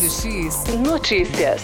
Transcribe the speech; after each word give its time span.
Raio 0.00 0.10
X 0.10 0.64
Notícias. 0.78 1.62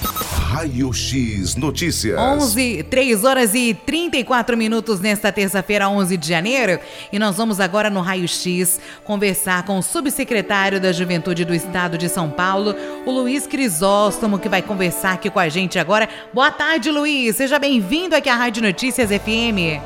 Raio 0.53 0.93
X 0.93 1.57
Notícias. 1.57 2.21
11, 2.21 2.83
3 2.83 3.25
horas 3.25 3.55
e 3.55 3.73
34 3.73 4.59
minutos 4.59 5.01
nesta 5.01 5.33
terça-feira, 5.33 5.89
11 5.89 6.19
de 6.19 6.29
janeiro. 6.29 6.79
E 7.11 7.19
nós 7.19 7.39
vamos 7.39 7.61
agora 7.61 7.89
no 7.89 8.03
Raio 8.03 8.29
X 8.29 8.79
conversar 9.05 9.65
com 9.65 9.79
o 9.79 9.83
subsecretário 9.83 10.79
da 10.79 10.93
Juventude 10.93 11.47
do 11.47 11.55
Estado 11.55 11.97
de 11.97 12.11
São 12.11 12.29
Paulo, 12.29 12.75
o 13.07 13.11
Luiz 13.11 13.47
Crisóstomo, 13.47 14.39
que 14.39 14.51
vai 14.51 14.61
conversar 14.61 15.15
aqui 15.15 15.31
com 15.31 15.41
a 15.41 15.49
gente 15.49 15.79
agora. 15.79 16.07
Boa 16.35 16.51
tarde, 16.51 16.91
Luiz. 16.91 17.37
Seja 17.37 17.59
bem-vindo 17.59 18.15
aqui 18.15 18.29
à 18.29 18.35
Rádio 18.35 18.63
Notícias 18.63 19.09
FM. 19.09 19.81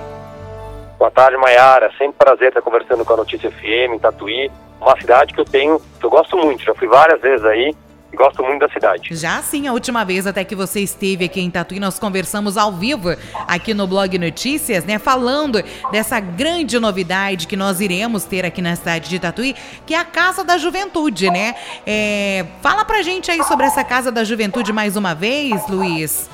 Boa 0.99 1.13
tarde, 1.13 1.37
Maiara. 1.37 1.89
Sempre 1.97 2.17
prazer 2.19 2.49
estar 2.49 2.63
conversando 2.63 3.05
com 3.05 3.13
a 3.13 3.19
Notícia 3.19 3.49
FM 3.49 3.95
em 3.95 3.99
Tatuí, 4.01 4.51
uma 4.81 5.01
cidade 5.01 5.33
que 5.35 5.41
eu 5.41 5.45
tenho, 5.45 5.81
que 6.01 6.05
eu 6.05 6.11
gosto 6.11 6.37
muito. 6.37 6.65
Já 6.65 6.75
fui 6.75 6.89
várias 6.89 7.21
vezes 7.21 7.47
aí 7.47 7.77
gosto 8.17 8.43
muito 8.43 8.61
da 8.61 8.69
cidade. 8.69 9.15
Já 9.15 9.41
sim, 9.43 9.69
a 9.69 9.73
última 9.73 10.05
vez 10.05 10.27
até 10.27 10.45
que 10.45 10.55
você 10.55 10.81
esteve 10.81 11.25
aqui 11.25 11.41
em 11.41 11.51
Tatuí, 11.51 11.79
nós 11.79 11.99
conversamos 11.99 12.57
ao 12.57 12.73
vivo 12.73 13.11
aqui 13.47 13.73
no 13.73 13.87
Blog 13.87 14.19
Notícias, 14.19 14.85
né? 14.85 14.99
Falando 14.99 15.63
dessa 15.91 16.19
grande 16.21 16.79
novidade 16.79 17.47
que 17.47 17.57
nós 17.57 17.81
iremos 17.81 18.25
ter 18.25 18.45
aqui 18.45 18.61
na 18.61 18.75
cidade 18.77 19.09
de 19.09 19.19
Tatuí, 19.19 19.55
que 19.87 19.95
é 19.95 19.99
a 19.99 20.05
Casa 20.05 20.45
da 20.45 20.59
Juventude, 20.59 21.31
né? 21.31 21.55
É, 21.87 22.45
fala 22.61 22.85
pra 22.85 23.03
gente 23.03 23.31
aí 23.31 23.43
sobre 23.45 23.67
essa 23.67 23.85
Casa 23.85 24.11
da 24.11 24.25
Juventude 24.25 24.73
mais 24.73 24.97
uma 24.97 25.15
vez, 25.15 25.69
Luiz. 25.69 26.29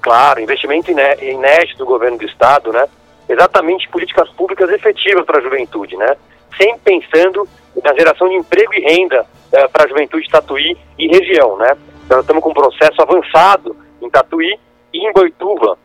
Claro, 0.00 0.40
investimento 0.40 0.90
inédito 0.90 1.78
do 1.78 1.86
governo 1.86 2.18
do 2.18 2.24
estado, 2.24 2.72
né? 2.72 2.86
Exatamente 3.28 3.88
políticas 3.88 4.28
públicas 4.30 4.68
efetivas 4.70 5.24
para 5.24 5.38
a 5.38 5.42
juventude, 5.42 5.96
né? 5.96 6.16
Sempre 6.60 6.80
pensando 6.84 7.48
na 7.82 7.94
geração 7.94 8.28
de 8.28 8.34
emprego 8.34 8.74
e 8.74 8.80
renda 8.80 9.24
é, 9.52 9.68
para 9.68 9.84
a 9.84 9.88
juventude 9.88 10.24
de 10.24 10.30
Tatuí 10.30 10.76
e 10.98 11.08
região, 11.08 11.56
né? 11.56 11.76
Então, 12.04 12.16
nós 12.16 12.24
estamos 12.24 12.42
com 12.42 12.50
um 12.50 12.54
processo 12.54 13.00
avançado 13.00 13.76
em 14.00 14.10
Tatuí 14.10 14.58
e 14.92 15.06
em 15.06 15.12
Boituva. 15.12 15.78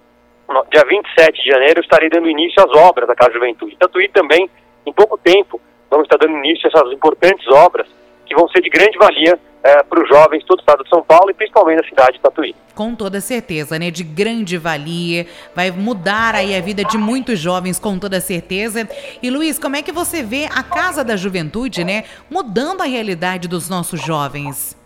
No, 0.48 0.66
dia 0.72 0.84
27 0.88 1.44
de 1.44 1.50
janeiro, 1.50 1.82
estarei 1.82 2.10
dando 2.10 2.30
início 2.30 2.64
às 2.64 2.72
obras 2.76 3.08
da 3.08 3.16
Casa 3.16 3.34
Juventude. 3.34 3.76
Tatuí 3.78 4.08
também, 4.10 4.50
em 4.86 4.94
pouco 4.94 5.18
tempo, 5.18 5.60
vamos 5.90 6.06
estar 6.06 6.18
dando 6.18 6.38
início 6.38 6.68
a 6.68 6.78
essas 6.78 6.94
importantes 6.94 7.46
obras 7.48 7.88
que 8.28 8.36
vão 8.36 8.48
ser 8.50 8.62
de 8.62 8.70
grande 8.70 8.98
valia 8.98 9.40
é, 9.64 9.84
para 9.84 10.02
os 10.02 10.08
jovens 10.08 10.44
todo 10.46 10.60
o 10.60 10.62
estado 10.62 10.84
de 10.84 10.90
São 10.90 11.04
Paulo 11.04 11.30
e 11.30 11.34
principalmente 11.34 11.82
na 11.82 11.90
cidade 11.90 12.14
de 12.14 12.22
Tatuí. 12.22 12.56
Com 12.76 12.96
toda 12.96 13.20
certeza, 13.20 13.78
né? 13.80 13.90
De 13.90 14.04
grande 14.04 14.58
valia, 14.58 15.26
vai 15.56 15.72
mudar 15.72 16.36
aí 16.36 16.56
a 16.56 16.62
vida 16.62 16.84
de 16.84 16.98
muitos 16.98 17.40
jovens, 17.40 17.80
com 17.80 17.98
toda 17.98 18.20
certeza. 18.22 18.88
E 19.22 19.30
Luiz, 19.30 19.58
como 19.58 19.76
é 19.76 19.82
que 19.82 19.92
você 19.92 20.22
vê 20.22 20.46
a 20.46 20.64
Casa 20.64 21.04
da 21.04 21.16
Juventude, 21.16 21.84
né? 21.84 22.04
Mudando 22.30 22.82
a 22.82 22.86
realidade 22.86 23.48
dos 23.48 23.70
nossos 23.70 24.02
jovens? 24.02 24.78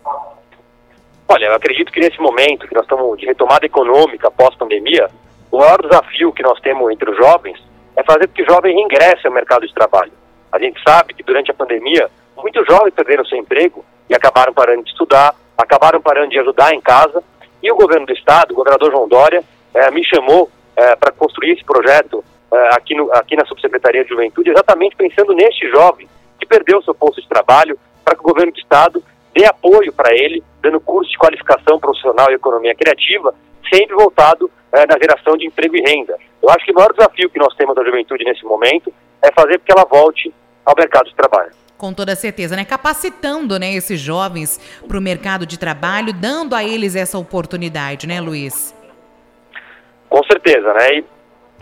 Olha, 1.28 1.46
eu 1.46 1.54
acredito 1.54 1.92
que 1.92 2.00
nesse 2.00 2.20
momento 2.20 2.66
que 2.66 2.74
nós 2.74 2.84
estamos 2.84 3.18
de 3.18 3.26
retomada 3.26 3.64
econômica 3.64 4.30
pós-pandemia, 4.30 5.08
o 5.50 5.58
maior 5.58 5.80
desafio 5.82 6.32
que 6.32 6.42
nós 6.42 6.58
temos 6.60 6.90
entre 6.90 7.10
os 7.10 7.16
jovens 7.16 7.58
é 7.96 8.02
fazer 8.02 8.26
com 8.26 8.34
que 8.34 8.42
o 8.42 8.50
jovem 8.50 8.74
regresse 8.74 9.26
ao 9.26 9.32
mercado 9.32 9.66
de 9.66 9.74
trabalho. 9.74 10.12
A 10.50 10.58
gente 10.58 10.80
sabe 10.86 11.14
que 11.14 11.22
durante 11.22 11.50
a 11.50 11.54
pandemia, 11.54 12.10
muitos 12.36 12.66
jovens 12.66 12.94
perderam 12.94 13.24
seu 13.24 13.38
emprego 13.38 13.84
e 14.08 14.14
acabaram 14.14 14.52
parando 14.52 14.84
de 14.84 14.90
estudar, 14.90 15.34
acabaram 15.56 16.00
parando 16.00 16.30
de 16.30 16.38
ajudar 16.38 16.74
em 16.74 16.80
casa. 16.80 17.22
E 17.62 17.70
o 17.70 17.76
governo 17.76 18.06
do 18.06 18.12
estado, 18.12 18.52
o 18.52 18.56
governador 18.56 18.90
João 18.90 19.08
Dória, 19.08 19.42
eh, 19.74 19.90
me 19.90 20.04
chamou 20.04 20.50
eh, 20.76 20.96
para 20.96 21.12
construir 21.12 21.52
esse 21.52 21.64
projeto 21.64 22.24
eh, 22.52 22.68
aqui, 22.72 22.94
no, 22.94 23.12
aqui 23.12 23.36
na 23.36 23.44
Subsecretaria 23.44 24.02
de 24.02 24.10
Juventude, 24.10 24.50
exatamente 24.50 24.96
pensando 24.96 25.32
neste 25.32 25.68
jovem 25.70 26.08
que 26.38 26.46
perdeu 26.46 26.82
seu 26.82 26.94
posto 26.94 27.20
de 27.20 27.28
trabalho, 27.28 27.78
para 28.04 28.16
que 28.16 28.20
o 28.20 28.28
governo 28.28 28.52
do 28.52 28.58
estado 28.58 29.02
dê 29.34 29.44
apoio 29.44 29.92
para 29.92 30.12
ele, 30.12 30.42
dando 30.60 30.80
curso 30.80 31.10
de 31.10 31.18
qualificação 31.18 31.78
profissional 31.78 32.30
e 32.30 32.34
economia 32.34 32.74
criativa, 32.74 33.32
sempre 33.72 33.94
voltado 33.94 34.50
na 34.72 34.98
geração 34.98 35.36
de 35.36 35.46
emprego 35.46 35.76
e 35.76 35.82
renda. 35.82 36.16
Eu 36.42 36.50
acho 36.50 36.64
que 36.64 36.72
o 36.72 36.74
maior 36.74 36.92
desafio 36.92 37.30
que 37.30 37.38
nós 37.38 37.54
temos 37.54 37.74
da 37.74 37.84
juventude 37.84 38.24
nesse 38.24 38.44
momento 38.44 38.92
é 39.22 39.30
fazer 39.32 39.58
com 39.58 39.64
que 39.64 39.72
ela 39.72 39.84
volte 39.84 40.34
ao 40.64 40.74
mercado 40.76 41.08
de 41.08 41.14
trabalho. 41.14 41.52
Com 41.82 41.92
toda 41.92 42.14
certeza, 42.14 42.54
né? 42.54 42.64
Capacitando 42.64 43.58
né, 43.58 43.74
esses 43.74 43.98
jovens 43.98 44.56
para 44.86 44.96
o 44.96 45.00
mercado 45.00 45.44
de 45.44 45.58
trabalho, 45.58 46.12
dando 46.12 46.54
a 46.54 46.62
eles 46.62 46.94
essa 46.94 47.18
oportunidade, 47.18 48.06
né, 48.06 48.20
Luiz? 48.20 48.72
Com 50.08 50.22
certeza, 50.22 50.72
né? 50.74 50.98
E, 50.98 51.04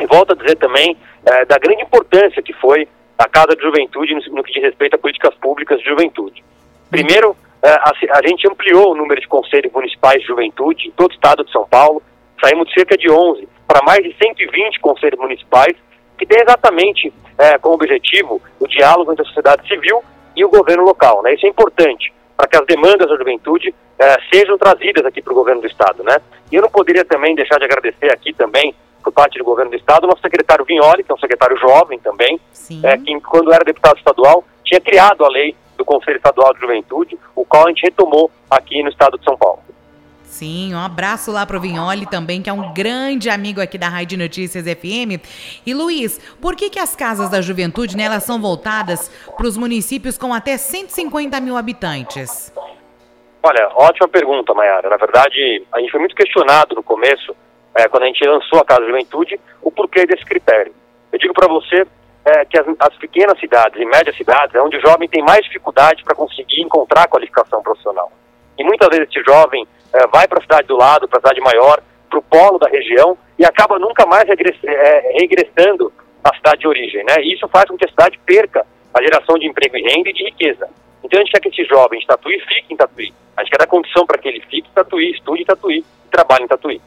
e 0.03 0.07
volto 0.07 0.33
a 0.33 0.37
dizer 0.37 0.57
também 0.57 0.95
é, 1.25 1.47
da 1.47 1.57
grande 1.57 1.85
importância 1.85 2.43
que 2.43 2.53
foi 2.53 2.87
a 3.17 3.27
Casa 3.31 3.57
de 3.57 3.63
Juventude 3.63 4.15
no, 4.15 4.37
no 4.37 4.43
que 4.43 4.53
diz 4.53 4.63
respeito 4.63 4.95
a 4.95 4.99
políticas 4.99 5.35
públicas 5.37 5.79
de 5.79 5.87
juventude. 5.89 6.45
Primeiro, 6.91 7.35
é, 7.63 7.71
a, 7.71 7.91
a, 8.19 8.29
gente 8.29 8.47
ampliou 8.47 8.93
o 8.93 8.95
número 8.95 9.23
de 9.23 9.27
conselhos 9.27 9.73
municipais 9.73 10.21
de 10.21 10.27
juventude 10.27 10.89
em 10.89 10.91
todo 10.91 11.13
o 11.13 11.15
estado 11.15 11.47
de 11.47 11.51
São 11.51 11.67
Paulo. 11.67 12.03
Saímos 12.45 12.69
de 12.69 12.75
cerca 12.75 12.95
de 12.95 13.11
11 13.11 13.49
para 13.67 13.83
mais 13.87 14.05
de 14.05 14.15
120 14.23 14.81
conselhos 14.81 15.19
municipais 15.19 15.75
que 16.19 16.27
tem 16.27 16.43
exatamente 16.43 17.11
é, 17.41 17.59
como 17.59 17.75
objetivo 17.75 18.41
o 18.61 18.67
diálogo 18.69 19.11
entre 19.11 19.23
a 19.23 19.27
sociedade 19.27 19.67
civil 19.67 20.05
e 20.37 20.45
o 20.45 20.51
governo 20.51 20.85
local. 20.85 21.23
Né? 21.23 21.35
Isso 21.35 21.47
é 21.47 21.49
importante 21.49 22.13
para 22.37 22.47
que 22.47 22.57
as 22.57 22.67
demandas 22.67 23.09
da 23.09 23.17
juventude 23.17 23.75
é, 23.99 24.17
sejam 24.33 24.59
trazidas 24.59 25.05
aqui 25.07 25.23
para 25.23 25.33
o 25.33 25.37
governo 25.37 25.63
do 25.63 25.67
Estado. 25.67 26.03
Né? 26.03 26.19
E 26.53 26.57
eu 26.57 26.63
não 26.63 26.71
poderia 26.71 27.05
também 27.05 27.35
deixar 27.35 27.59
de 27.59 27.65
agradecer 27.65 28.13
aqui 28.13 28.33
também, 28.33 28.75
por 29.03 29.13
parte 29.13 29.39
do 29.39 29.45
governo 29.45 29.71
do 29.71 29.77
Estado, 29.79 30.05
o 30.05 30.09
nosso 30.09 30.21
secretário 30.21 30.65
Vignoli, 30.65 31.03
que 31.03 31.11
é 31.11 31.15
um 31.15 31.19
secretário 31.19 31.57
jovem 31.57 31.99
também, 32.01 32.39
é, 32.85 32.99
que 32.99 33.19
quando 33.23 33.53
era 33.53 33.65
deputado 33.65 33.97
estadual 33.97 34.45
tinha 34.63 34.81
criado 34.81 35.25
a 35.25 35.29
lei 35.29 35.57
do 35.77 35.85
Conselho 35.85 36.19
Estadual 36.19 36.53
de 36.53 36.61
Juventude, 36.61 37.19
o 37.35 37.45
qual 37.45 37.65
a 37.65 37.69
gente 37.69 37.83
retomou 37.83 38.31
aqui 38.51 38.83
no 38.83 38.91
Estado 38.91 39.19
de 39.19 39.25
São 39.25 39.37
Paulo. 39.37 39.61
Sim, 40.31 40.73
um 40.73 40.79
abraço 40.79 41.33
lá 41.33 41.45
pro 41.45 41.61
Vinholi 41.61 42.07
também, 42.07 42.41
que 42.41 42.49
é 42.49 42.53
um 42.53 42.73
grande 42.73 43.29
amigo 43.29 43.61
aqui 43.61 43.77
da 43.77 43.89
Rádio 43.89 44.17
Notícias 44.17 44.65
FM. 44.65 45.19
E 45.67 45.75
Luiz, 45.75 46.19
por 46.41 46.55
que, 46.55 46.71
que 46.71 46.79
as 46.79 46.95
casas 46.95 47.29
da 47.29 47.41
juventude 47.43 47.97
né, 47.97 48.05
elas 48.05 48.23
são 48.23 48.41
voltadas 48.41 49.09
para 49.37 49.45
os 49.45 49.57
municípios 49.57 50.17
com 50.17 50.33
até 50.33 50.57
150 50.57 51.41
mil 51.41 51.57
habitantes? 51.57 52.55
Olha, 53.43 53.71
ótima 53.75 54.09
pergunta, 54.09 54.55
Mayara. 54.55 54.89
Na 54.89 54.97
verdade, 54.97 55.67
a 55.73 55.81
gente 55.81 55.91
foi 55.91 55.99
muito 55.99 56.15
questionado 56.15 56.77
no 56.77 56.83
começo, 56.83 57.35
é, 57.75 57.89
quando 57.89 58.05
a 58.05 58.07
gente 58.07 58.25
lançou 58.25 58.61
a 58.61 58.65
Casa 58.65 58.83
da 58.83 58.87
Juventude, 58.87 59.39
o 59.61 59.71
porquê 59.73 60.07
desse 60.07 60.25
critério. 60.25 60.73
Eu 61.13 61.19
digo 61.19 61.35
para 61.35 61.49
você 61.49 61.85
é, 62.25 62.45
que 62.45 62.57
as, 62.57 62.67
as, 62.79 62.97
pequenas 62.99 63.39
cidades 63.41 63.81
e 63.81 63.85
médias 63.85 64.17
cidades 64.17 64.55
é 64.55 64.63
onde 64.63 64.77
o 64.77 64.81
jovem 64.81 65.09
tem 65.09 65.25
mais 65.25 65.45
dificuldade 65.45 66.05
para 66.05 66.15
conseguir 66.15 66.63
encontrar 66.63 67.09
qualificação 67.09 67.61
profissional. 67.63 68.13
E 68.57 68.63
muitas 68.63 68.89
vezes 68.91 69.09
esse 69.09 69.25
jovem 69.25 69.67
é, 69.93 70.07
vai 70.09 70.27
para 70.29 70.39
a 70.39 70.43
cidade 70.43 70.69
do 70.69 70.77
lado, 70.77 71.09
para 71.09 71.19
a 71.19 71.21
cidade 71.21 71.41
maior, 71.41 71.83
para 72.09 72.19
o 72.19 72.23
polo 72.23 72.59
da 72.59 72.69
região 72.69 73.17
e 73.39 73.45
acaba 73.45 73.79
nunca 73.79 74.05
mais 74.07 74.29
é, 74.29 75.13
regressando 75.19 75.93
à 76.25 76.35
cidade 76.35 76.61
de 76.61 76.69
origem. 76.69 77.05
Né? 77.05 77.23
Isso 77.23 77.49
faz 77.49 77.69
com 77.69 77.77
que 77.77 77.87
a 77.87 77.91
cidade 77.91 78.19
perca 78.27 78.67
a 78.93 79.03
geração 79.03 79.39
de 79.39 79.47
emprego 79.47 79.77
e 79.77 79.83
renda 79.83 80.11
e 80.11 80.13
de 80.13 80.25
riqueza. 80.25 80.69
Então 81.03 81.19
a 81.19 81.23
gente 81.23 81.33
quer 81.33 81.41
que 81.41 81.49
esse 81.49 81.65
jovem 81.65 82.01
de 82.01 82.07
Tatuí 82.07 82.39
fique 82.41 82.75
em 82.75 82.77
Tatuí. 82.77 83.13
A 83.37 83.43
gente 83.43 83.53
quer 83.53 83.59
dar 83.59 83.67
condição 83.67 84.05
para 84.05 84.19
que 84.19 84.29
ele 84.29 84.41
fique 84.41 84.69
em 84.69 84.75
Tatuí, 84.75 85.13
estude 85.13 85.43
em 85.43 85.47
Tatuí 85.47 85.85
trabalhe 86.11 86.45
em 86.45 86.49
Tatuí. 86.49 86.81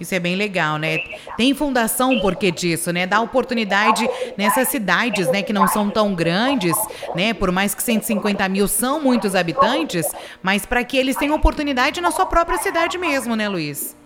Isso 0.00 0.14
é 0.14 0.18
bem 0.18 0.34
legal, 0.34 0.78
né? 0.78 0.98
Tem 1.36 1.52
fundação 1.54 2.14
o 2.14 2.20
porquê 2.22 2.50
disso, 2.50 2.90
né? 2.92 3.06
Dá 3.06 3.20
oportunidade 3.20 4.08
nessas 4.36 4.68
cidades, 4.68 5.30
né? 5.30 5.42
Que 5.42 5.52
não 5.52 5.68
são 5.68 5.90
tão 5.90 6.14
grandes, 6.14 6.74
né? 7.14 7.34
Por 7.34 7.52
mais 7.52 7.74
que 7.74 7.82
150 7.82 8.48
mil 8.48 8.66
são 8.66 9.00
muitos 9.00 9.34
habitantes, 9.34 10.06
mas 10.42 10.64
para 10.64 10.82
que 10.82 10.96
eles 10.96 11.16
tenham 11.16 11.36
oportunidade 11.36 12.00
na 12.00 12.10
sua 12.10 12.24
própria 12.24 12.56
cidade 12.58 12.96
mesmo, 12.96 13.36
né, 13.36 13.48
Luiz? 13.48 13.96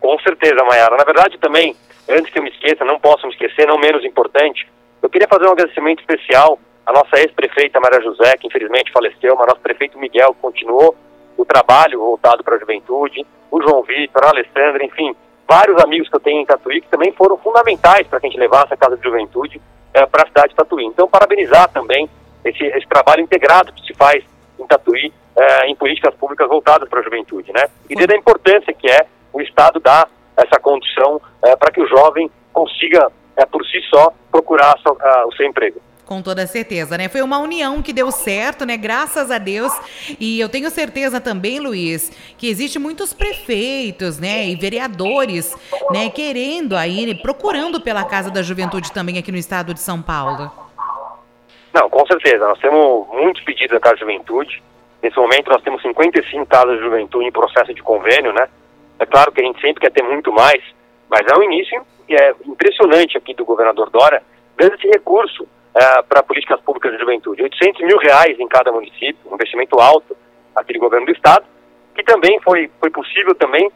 Com 0.00 0.18
certeza, 0.20 0.62
Mayara. 0.64 0.96
Na 0.96 1.04
verdade, 1.04 1.38
também, 1.38 1.74
antes 2.08 2.30
que 2.30 2.38
eu 2.38 2.42
me 2.42 2.50
esqueça, 2.50 2.84
não 2.84 3.00
posso 3.00 3.26
me 3.26 3.32
esquecer, 3.32 3.66
não 3.66 3.78
menos 3.78 4.04
importante, 4.04 4.68
eu 5.02 5.08
queria 5.08 5.28
fazer 5.28 5.46
um 5.46 5.52
agradecimento 5.52 6.00
especial 6.00 6.58
à 6.84 6.92
nossa 6.92 7.18
ex-prefeita 7.18 7.80
Maria 7.80 8.02
José, 8.02 8.36
que 8.36 8.46
infelizmente 8.46 8.92
faleceu, 8.92 9.34
mas 9.36 9.46
nosso 9.46 9.60
prefeito 9.60 9.98
Miguel 9.98 10.36
continuou 10.40 10.94
o 11.38 11.44
trabalho 11.44 12.00
voltado 12.00 12.42
para 12.42 12.56
a 12.56 12.58
juventude, 12.58 13.24
o 13.50 13.62
João 13.62 13.82
Vitor, 13.84 14.24
a 14.24 14.30
Alessandra, 14.30 14.84
enfim, 14.84 15.14
vários 15.48 15.80
amigos 15.82 16.08
que 16.08 16.16
eu 16.16 16.20
tenho 16.20 16.42
em 16.42 16.44
Tatuí 16.44 16.80
que 16.80 16.88
também 16.88 17.12
foram 17.12 17.38
fundamentais 17.38 18.06
para 18.06 18.20
que 18.20 18.26
a 18.26 18.30
gente 18.30 18.38
levasse 18.38 18.74
a 18.74 18.76
Casa 18.76 18.96
de 18.96 19.02
Juventude 19.02 19.62
é, 19.94 20.04
para 20.04 20.24
a 20.24 20.26
cidade 20.26 20.48
de 20.48 20.56
Tatuí. 20.56 20.84
Então, 20.84 21.08
parabenizar 21.08 21.70
também 21.70 22.10
esse, 22.44 22.62
esse 22.64 22.86
trabalho 22.88 23.22
integrado 23.22 23.72
que 23.72 23.86
se 23.86 23.94
faz 23.94 24.22
em 24.58 24.66
Tatuí 24.66 25.12
é, 25.36 25.66
em 25.68 25.76
políticas 25.76 26.14
públicas 26.16 26.48
voltadas 26.48 26.88
para 26.88 26.98
a 26.98 27.02
juventude, 27.02 27.52
né? 27.52 27.66
E 27.88 27.94
desde 27.94 28.12
a 28.12 28.18
importância 28.18 28.74
que 28.74 28.90
é 28.90 29.06
o 29.32 29.40
Estado 29.40 29.78
dar 29.78 30.08
essa 30.36 30.58
condição 30.60 31.20
é, 31.44 31.54
para 31.54 31.70
que 31.70 31.80
o 31.80 31.86
jovem 31.86 32.28
consiga, 32.52 33.10
por 33.52 33.64
si 33.64 33.80
só, 33.88 34.12
procurar 34.32 34.74
o 35.26 35.32
seu 35.32 35.46
emprego. 35.46 35.80
Com 36.08 36.22
toda 36.22 36.46
certeza, 36.46 36.96
né? 36.96 37.06
Foi 37.06 37.20
uma 37.20 37.36
união 37.38 37.82
que 37.82 37.92
deu 37.92 38.10
certo, 38.10 38.64
né? 38.64 38.78
Graças 38.78 39.30
a 39.30 39.36
Deus. 39.36 39.70
E 40.18 40.40
eu 40.40 40.48
tenho 40.48 40.70
certeza 40.70 41.20
também, 41.20 41.60
Luiz, 41.60 42.10
que 42.38 42.48
existe 42.48 42.78
muitos 42.78 43.12
prefeitos, 43.12 44.18
né, 44.18 44.46
e 44.46 44.56
vereadores, 44.56 45.54
né, 45.90 46.08
querendo 46.08 46.74
aí, 46.74 47.14
procurando 47.20 47.78
pela 47.78 48.04
Casa 48.04 48.30
da 48.30 48.40
Juventude 48.40 48.90
também 48.90 49.18
aqui 49.18 49.30
no 49.30 49.36
estado 49.36 49.74
de 49.74 49.80
São 49.80 50.00
Paulo. 50.00 50.50
Não, 51.74 51.90
com 51.90 52.06
certeza. 52.06 52.48
Nós 52.48 52.58
temos 52.58 53.06
muitos 53.08 53.42
pedidos 53.44 53.72
da 53.72 53.80
Casa 53.80 53.96
da 53.96 54.00
Juventude. 54.00 54.62
Nesse 55.02 55.16
momento 55.18 55.50
nós 55.50 55.60
temos 55.60 55.82
55 55.82 56.46
casas 56.46 56.78
de 56.78 56.84
juventude 56.84 57.26
em 57.26 57.30
processo 57.30 57.74
de 57.74 57.82
convênio, 57.82 58.32
né? 58.32 58.48
É 58.98 59.04
claro 59.04 59.30
que 59.30 59.42
a 59.42 59.44
gente 59.44 59.60
sempre 59.60 59.82
quer 59.82 59.90
ter 59.90 60.02
muito 60.02 60.32
mais, 60.32 60.62
mas 61.10 61.20
é 61.30 61.36
um 61.36 61.42
início 61.42 61.82
e 62.08 62.14
é 62.16 62.34
impressionante 62.46 63.18
aqui 63.18 63.34
do 63.34 63.44
governador 63.44 63.90
Dória, 63.90 64.22
dando 64.56 64.74
esse 64.74 64.88
recurso 64.88 65.46
uh, 65.78 66.02
para 66.08 66.22
políticas 66.22 66.60
públicas 66.60 66.92
de 66.92 66.98
juventude. 66.98 67.42
800 67.42 67.82
mil 67.82 67.98
reais 67.98 68.38
em 68.38 68.48
cada 68.48 68.72
município, 68.72 69.16
um 69.30 69.34
investimento 69.34 69.78
alto 69.78 70.16
aqui 70.54 70.72
do 70.72 70.80
governo 70.80 71.06
do 71.06 71.12
estado, 71.12 71.46
que 71.94 72.02
também 72.02 72.40
foi, 72.40 72.70
foi 72.80 72.90
possível 72.90 73.34
também 73.34 73.70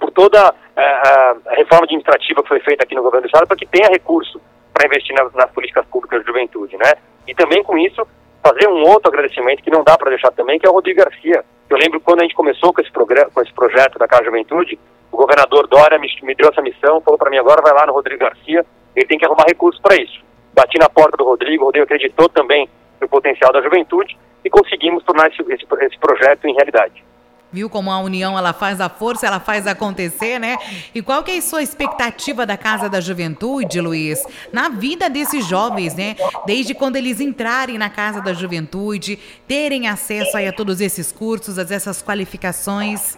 por 0.00 0.10
toda 0.10 0.50
uh, 0.50 0.54
a 0.76 1.54
reforma 1.56 1.84
administrativa 1.84 2.42
que 2.42 2.48
foi 2.48 2.60
feita 2.60 2.84
aqui 2.84 2.94
no 2.94 3.02
governo 3.02 3.22
do 3.22 3.26
estado 3.26 3.46
para 3.46 3.56
que 3.56 3.66
tenha 3.66 3.88
recurso 3.88 4.40
para 4.72 4.86
investir 4.86 5.14
nas, 5.14 5.32
nas 5.34 5.50
políticas 5.50 5.84
públicas 5.86 6.20
de 6.20 6.26
juventude, 6.26 6.76
né? 6.76 6.94
E 7.26 7.34
também 7.34 7.62
com 7.62 7.76
isso 7.78 8.06
fazer 8.42 8.68
um 8.68 8.82
outro 8.82 9.08
agradecimento 9.08 9.62
que 9.62 9.70
não 9.70 9.82
dá 9.82 9.96
para 9.96 10.10
deixar 10.10 10.30
também, 10.32 10.58
que 10.58 10.66
é 10.66 10.70
o 10.70 10.74
Rodrigo 10.74 11.00
Garcia. 11.00 11.44
Eu 11.70 11.78
lembro 11.78 12.00
quando 12.00 12.20
a 12.20 12.22
gente 12.24 12.34
começou 12.34 12.74
com 12.74 12.80
esse, 12.82 12.90
programa, 12.90 13.30
com 13.32 13.40
esse 13.40 13.52
projeto 13.54 13.98
da 13.98 14.06
Casa 14.06 14.24
Juventude, 14.24 14.78
o 15.10 15.16
governador 15.16 15.66
Dória 15.66 15.98
me, 15.98 16.08
me 16.22 16.34
deu 16.34 16.50
essa 16.50 16.60
missão, 16.60 17.00
falou 17.00 17.16
para 17.16 17.30
mim 17.30 17.38
agora 17.38 17.62
vai 17.62 17.72
lá 17.72 17.86
no 17.86 17.94
Rodrigo 17.94 18.20
Garcia, 18.20 18.66
ele 18.94 19.06
tem 19.06 19.16
que 19.16 19.24
arrumar 19.24 19.44
recursos 19.48 19.80
para 19.80 19.96
isso. 19.96 20.22
Bati 20.54 20.78
na 20.78 20.88
porta 20.88 21.16
do 21.16 21.24
Rodrigo, 21.24 21.64
o 21.64 21.66
Rodrigo 21.66 21.84
acreditou 21.84 22.28
também 22.28 22.68
no 23.00 23.08
potencial 23.08 23.52
da 23.52 23.60
juventude 23.60 24.16
e 24.44 24.50
conseguimos 24.50 25.02
tornar 25.02 25.28
esse, 25.28 25.42
esse, 25.42 25.66
esse 25.80 25.98
projeto 25.98 26.46
em 26.46 26.54
realidade. 26.54 27.02
Viu 27.50 27.70
como 27.70 27.90
a 27.90 28.00
união 28.00 28.36
ela 28.36 28.52
faz 28.52 28.80
a 28.80 28.88
força, 28.88 29.26
ela 29.26 29.38
faz 29.38 29.66
acontecer, 29.66 30.40
né? 30.40 30.56
E 30.92 31.00
qual 31.00 31.22
que 31.22 31.30
é 31.30 31.38
a 31.38 31.40
sua 31.42 31.62
expectativa 31.62 32.44
da 32.44 32.56
Casa 32.56 32.88
da 32.88 33.00
Juventude, 33.00 33.80
Luiz, 33.80 34.24
na 34.52 34.68
vida 34.68 35.08
desses 35.08 35.46
jovens, 35.46 35.94
né? 35.94 36.16
Desde 36.46 36.74
quando 36.74 36.96
eles 36.96 37.20
entrarem 37.20 37.78
na 37.78 37.88
Casa 37.88 38.20
da 38.20 38.32
Juventude, 38.32 39.16
terem 39.46 39.86
acesso 39.86 40.36
aí 40.36 40.48
a 40.48 40.52
todos 40.52 40.80
esses 40.80 41.12
cursos, 41.12 41.56
a 41.56 41.62
essas 41.62 42.02
qualificações? 42.02 43.16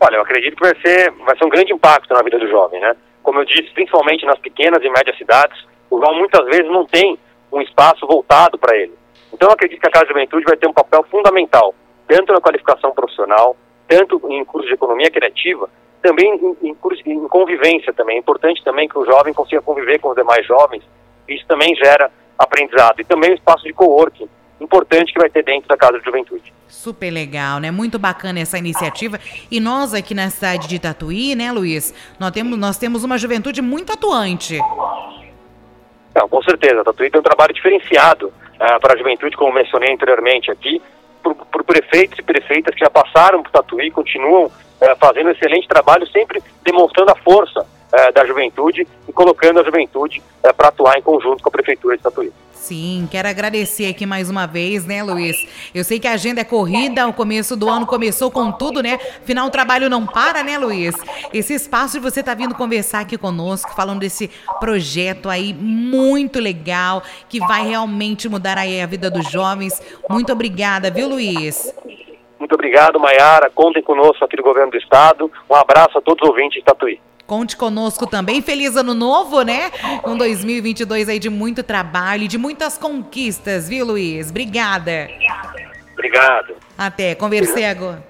Olha, 0.00 0.16
eu 0.16 0.22
acredito 0.22 0.56
que 0.56 0.62
vai 0.62 0.74
ser, 0.80 1.10
vai 1.26 1.36
ser 1.36 1.44
um 1.44 1.50
grande 1.50 1.74
impacto 1.74 2.12
na 2.14 2.22
vida 2.22 2.38
do 2.38 2.48
jovem, 2.48 2.80
né? 2.80 2.96
Como 3.22 3.38
eu 3.38 3.44
disse, 3.44 3.70
principalmente 3.74 4.24
nas 4.24 4.38
pequenas 4.38 4.82
e 4.82 4.88
médias 4.88 5.16
cidades, 5.18 5.58
o 5.94 6.00
jovem 6.00 6.18
muitas 6.18 6.44
vezes 6.46 6.66
não 6.70 6.84
tem 6.86 7.18
um 7.52 7.60
espaço 7.60 8.06
voltado 8.06 8.58
para 8.58 8.76
ele. 8.76 8.94
Então 9.32 9.48
eu 9.48 9.54
acredito 9.54 9.80
que 9.80 9.88
a 9.88 9.90
Casa 9.90 10.06
da 10.06 10.12
Juventude 10.12 10.44
vai 10.44 10.56
ter 10.56 10.66
um 10.66 10.72
papel 10.72 11.04
fundamental 11.10 11.74
tanto 12.06 12.32
na 12.32 12.40
qualificação 12.40 12.92
profissional, 12.92 13.56
tanto 13.88 14.20
em 14.30 14.44
curso 14.44 14.68
de 14.68 14.74
economia 14.74 15.10
criativa, 15.10 15.68
também 16.02 16.34
em, 16.34 16.68
em, 16.68 16.74
curso, 16.74 17.02
em 17.06 17.26
convivência 17.28 17.92
também. 17.92 18.16
É 18.16 18.18
importante 18.18 18.62
também 18.62 18.88
que 18.88 18.98
o 18.98 19.06
jovem 19.06 19.32
consiga 19.32 19.62
conviver 19.62 19.98
com 19.98 20.10
os 20.10 20.16
demais 20.16 20.46
jovens, 20.46 20.82
isso 21.28 21.46
também 21.46 21.74
gera 21.76 22.10
aprendizado. 22.38 23.00
E 23.00 23.04
também 23.04 23.30
o 23.30 23.34
espaço 23.34 23.64
de 23.64 23.72
coworking, 23.72 24.28
importante 24.60 25.12
que 25.12 25.18
vai 25.18 25.30
ter 25.30 25.42
dentro 25.42 25.68
da 25.68 25.76
Casa 25.76 25.98
de 25.98 26.04
Juventude. 26.04 26.52
Super 26.68 27.10
legal, 27.10 27.58
né? 27.58 27.70
Muito 27.70 27.98
bacana 27.98 28.40
essa 28.40 28.58
iniciativa. 28.58 29.18
E 29.50 29.60
nós 29.60 29.94
aqui 29.94 30.14
na 30.14 30.28
cidade 30.30 30.68
de 30.68 30.78
Tatuí, 30.78 31.34
né, 31.34 31.52
Luiz? 31.52 31.94
Nós 32.18 32.30
temos, 32.32 32.58
nós 32.58 32.76
temos 32.76 33.04
uma 33.04 33.16
juventude 33.16 33.62
muito 33.62 33.92
atuante. 33.92 34.58
Não, 36.14 36.28
com 36.28 36.42
certeza. 36.42 36.80
A 36.80 36.84
Tatuí 36.84 37.10
tem 37.10 37.20
um 37.20 37.24
trabalho 37.24 37.52
diferenciado 37.52 38.28
uh, 38.28 38.80
para 38.80 38.94
a 38.94 38.96
juventude, 38.96 39.36
como 39.36 39.52
mencionei 39.52 39.92
anteriormente 39.92 40.50
aqui 40.50 40.80
por, 41.24 41.34
por 41.34 41.64
prefeitos 41.64 42.18
e 42.18 42.22
prefeitas 42.22 42.74
que 42.74 42.84
já 42.84 42.90
passaram 42.90 43.42
por 43.42 43.50
Tatuí, 43.50 43.90
continuam 43.90 44.50
é, 44.80 44.94
fazendo 44.96 45.30
excelente 45.30 45.66
trabalho, 45.66 46.06
sempre 46.08 46.42
demonstrando 46.62 47.10
a 47.10 47.16
força 47.16 47.66
é, 47.92 48.12
da 48.12 48.24
juventude 48.26 48.86
e 49.08 49.12
colocando 49.12 49.58
a 49.58 49.64
juventude 49.64 50.22
é, 50.42 50.52
para 50.52 50.68
atuar 50.68 50.98
em 50.98 51.02
conjunto 51.02 51.42
com 51.42 51.48
a 51.48 51.52
prefeitura 51.52 51.96
de 51.96 52.02
Tatuí. 52.02 52.32
Sim, 52.64 53.06
quero 53.10 53.28
agradecer 53.28 53.90
aqui 53.90 54.06
mais 54.06 54.30
uma 54.30 54.46
vez, 54.46 54.86
né, 54.86 55.02
Luiz? 55.02 55.36
Eu 55.74 55.84
sei 55.84 56.00
que 56.00 56.08
a 56.08 56.12
agenda 56.12 56.40
é 56.40 56.44
corrida, 56.44 57.06
o 57.06 57.12
começo 57.12 57.54
do 57.54 57.68
ano 57.68 57.86
começou 57.86 58.30
com 58.30 58.50
tudo, 58.50 58.82
né? 58.82 58.98
Afinal, 59.22 59.48
o 59.48 59.50
trabalho 59.50 59.90
não 59.90 60.06
para, 60.06 60.42
né, 60.42 60.56
Luiz? 60.56 60.94
Esse 61.30 61.52
espaço 61.52 61.98
de 61.98 62.00
você 62.00 62.20
estar 62.20 62.34
tá 62.34 62.38
vindo 62.42 62.54
conversar 62.54 63.00
aqui 63.00 63.18
conosco, 63.18 63.74
falando 63.74 64.00
desse 64.00 64.30
projeto 64.60 65.28
aí 65.28 65.52
muito 65.52 66.40
legal, 66.40 67.02
que 67.28 67.38
vai 67.38 67.68
realmente 67.68 68.30
mudar 68.30 68.56
aí 68.56 68.80
a 68.80 68.86
vida 68.86 69.10
dos 69.10 69.30
jovens. 69.30 69.78
Muito 70.08 70.32
obrigada, 70.32 70.90
viu, 70.90 71.06
Luiz? 71.06 71.70
Muito 72.38 72.54
obrigado, 72.54 72.98
Maiara. 72.98 73.50
Contem 73.50 73.82
conosco 73.82 74.24
aqui 74.24 74.38
do 74.38 74.42
Governo 74.42 74.70
do 74.70 74.78
Estado. 74.78 75.30
Um 75.50 75.54
abraço 75.54 75.98
a 75.98 76.00
todos 76.00 76.22
os 76.22 76.30
ouvintes 76.30 76.60
de 76.60 76.64
Tatuí. 76.64 76.98
Conte 77.26 77.56
conosco 77.56 78.06
também. 78.06 78.42
Feliz 78.42 78.76
ano 78.76 78.92
novo, 78.92 79.42
né? 79.42 79.70
Um 80.04 80.16
2022 80.16 81.08
aí 81.08 81.18
de 81.18 81.30
muito 81.30 81.62
trabalho 81.62 82.24
e 82.24 82.28
de 82.28 82.36
muitas 82.36 82.76
conquistas, 82.76 83.68
viu, 83.68 83.86
Luiz? 83.86 84.30
Obrigada. 84.30 85.08
Obrigado. 85.94 86.54
Até, 86.76 87.14
conversei 87.14 87.64
agora. 87.64 88.04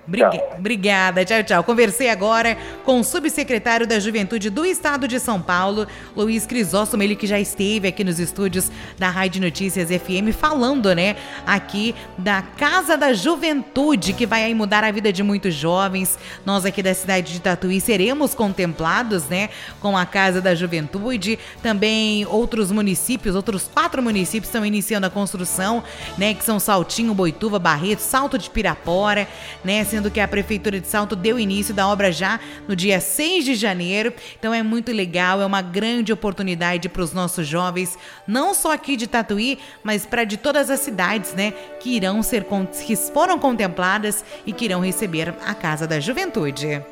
Obrigada, 0.59 1.25
tchau, 1.25 1.43
tchau. 1.43 1.65
Conversei 1.65 2.11
agora 2.11 2.59
com 2.85 3.01
o 3.01 3.05
subsecretário 3.05 3.87
da 3.87 3.99
Juventude 3.99 4.51
do 4.51 4.67
Estado 4.67 5.09
de 5.09 5.19
São 5.19 5.41
Paulo, 5.41 5.87
Luiz 6.15 6.45
Crisóstomo, 6.45 7.03
ele 7.03 7.17
que 7.17 7.27
já 7.27 7.41
esteve 7.41 7.89
aqui 7.89 8.05
nos 8.05 8.19
estúdios 8.19 8.71
da 8.99 9.09
Rádio 9.09 9.41
Notícias 9.41 9.89
FM, 9.89 10.37
falando, 10.39 10.95
né, 10.95 11.17
aqui 11.47 11.95
da 12.19 12.43
Casa 12.43 12.99
da 12.99 13.15
Juventude, 13.15 14.13
que 14.13 14.27
vai 14.27 14.45
aí 14.45 14.55
mudar 14.55 14.85
a 14.85 14.91
vida 14.91 15.11
de 15.11 15.23
muitos 15.23 15.55
jovens. 15.55 16.19
Nós 16.45 16.67
aqui 16.67 16.83
da 16.83 16.93
cidade 16.93 17.33
de 17.33 17.41
Tatuí 17.41 17.81
seremos 17.81 18.35
contemplados, 18.35 19.25
né, 19.25 19.49
com 19.81 19.97
a 19.97 20.05
Casa 20.05 20.43
da 20.43 20.55
Juventude. 20.55 21.39
Também 21.63 22.27
outros 22.27 22.71
municípios, 22.71 23.35
outros 23.35 23.71
quatro 23.73 24.03
municípios 24.03 24.49
estão 24.49 24.67
iniciando 24.67 25.07
a 25.07 25.11
construção, 25.11 25.83
né, 26.19 26.35
que 26.35 26.45
são 26.45 26.61
Saltinho, 26.61 27.15
Boituva, 27.15 27.59
Barreto, 27.59 28.01
Salto 28.01 28.37
de 28.37 28.51
Pirapora, 28.51 29.27
né? 29.65 29.83
Sendo 29.95 30.11
que 30.11 30.19
a 30.19 30.27
Prefeitura 30.27 30.81
de 30.81 30.89
Salto 30.89 31.15
deu 31.15 31.39
início 31.39 31.73
da 31.73 31.87
obra 31.87 32.11
já 32.11 32.41
no 32.67 32.75
dia 32.75 32.99
6 32.99 33.45
de 33.45 33.55
janeiro. 33.55 34.13
Então 34.37 34.53
é 34.53 34.61
muito 34.61 34.91
legal, 34.91 35.41
é 35.41 35.47
uma 35.47 35.63
grande 35.63 36.13
oportunidade 36.13 36.89
para 36.89 37.01
os 37.01 37.13
nossos 37.13 37.47
jovens, 37.47 37.97
não 38.27 38.55
só 38.55 38.73
aqui 38.73 38.97
de 38.97 39.07
Tatuí, 39.07 39.57
mas 39.85 40.05
para 40.05 40.25
de 40.25 40.37
todas 40.37 40.69
as 40.69 40.81
cidades, 40.81 41.33
né? 41.35 41.53
Que 41.79 41.95
irão 41.95 42.25
ser, 42.25 42.45
que 42.85 42.97
foram 42.97 43.39
contempladas 43.39 44.25
e 44.45 44.53
que 44.53 44.65
irão 44.65 44.81
receber 44.81 45.33
a 45.47 45.55
Casa 45.55 45.87
da 45.87 46.01
Juventude. 46.01 46.83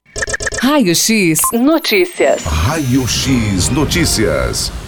Raio 0.61 0.95
X 0.95 1.41
Notícias. 1.53 2.45
Raio 2.45 3.09
X 3.09 3.69
Notícias. 3.71 4.73